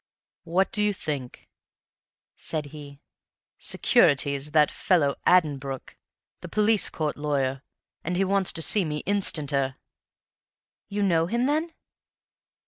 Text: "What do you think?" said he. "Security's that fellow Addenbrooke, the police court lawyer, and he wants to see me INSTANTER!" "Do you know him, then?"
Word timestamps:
"What 0.45 0.71
do 0.71 0.83
you 0.83 0.93
think?" 0.93 1.47
said 2.35 2.65
he. 2.73 3.01
"Security's 3.59 4.49
that 4.49 4.71
fellow 4.71 5.13
Addenbrooke, 5.27 5.95
the 6.39 6.49
police 6.49 6.89
court 6.89 7.17
lawyer, 7.17 7.61
and 8.03 8.15
he 8.17 8.23
wants 8.23 8.51
to 8.53 8.63
see 8.63 8.83
me 8.83 9.03
INSTANTER!" 9.05 9.75
"Do 10.89 10.95
you 10.95 11.03
know 11.03 11.27
him, 11.27 11.45
then?" 11.45 11.71